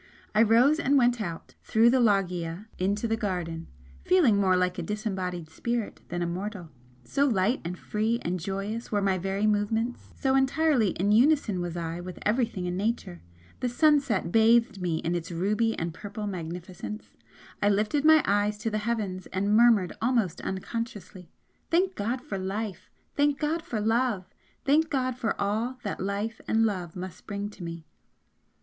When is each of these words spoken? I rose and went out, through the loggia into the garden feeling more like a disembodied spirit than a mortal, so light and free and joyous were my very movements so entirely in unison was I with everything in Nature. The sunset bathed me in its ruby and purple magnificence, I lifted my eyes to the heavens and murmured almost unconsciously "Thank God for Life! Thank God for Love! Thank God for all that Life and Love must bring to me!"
I 0.33 0.41
rose 0.41 0.79
and 0.79 0.97
went 0.97 1.21
out, 1.21 1.53
through 1.61 1.91
the 1.91 1.99
loggia 1.99 2.65
into 2.79 3.07
the 3.07 3.15
garden 3.15 3.67
feeling 4.03 4.37
more 4.37 4.57
like 4.57 4.79
a 4.79 4.81
disembodied 4.81 5.47
spirit 5.47 6.01
than 6.09 6.23
a 6.23 6.25
mortal, 6.25 6.71
so 7.03 7.27
light 7.27 7.61
and 7.63 7.77
free 7.77 8.17
and 8.23 8.39
joyous 8.39 8.91
were 8.91 8.99
my 9.03 9.19
very 9.19 9.45
movements 9.45 10.11
so 10.19 10.33
entirely 10.33 10.89
in 10.99 11.11
unison 11.11 11.61
was 11.61 11.77
I 11.77 12.01
with 12.01 12.17
everything 12.25 12.65
in 12.65 12.75
Nature. 12.75 13.21
The 13.59 13.69
sunset 13.69 14.31
bathed 14.31 14.81
me 14.81 14.97
in 14.97 15.13
its 15.13 15.29
ruby 15.31 15.77
and 15.77 15.93
purple 15.93 16.25
magnificence, 16.25 17.05
I 17.61 17.69
lifted 17.69 18.03
my 18.03 18.23
eyes 18.25 18.57
to 18.57 18.71
the 18.71 18.79
heavens 18.79 19.27
and 19.27 19.55
murmured 19.55 19.93
almost 20.01 20.41
unconsciously 20.41 21.29
"Thank 21.69 21.93
God 21.93 22.21
for 22.23 22.39
Life! 22.39 22.89
Thank 23.15 23.37
God 23.37 23.61
for 23.61 23.79
Love! 23.79 24.25
Thank 24.65 24.89
God 24.89 25.15
for 25.15 25.39
all 25.39 25.77
that 25.83 25.99
Life 25.99 26.41
and 26.47 26.65
Love 26.65 26.95
must 26.95 27.27
bring 27.27 27.51
to 27.51 27.63
me!" 27.63 27.85